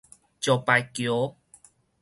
[0.03, 0.03] 石牌
[0.95, 1.35] 橋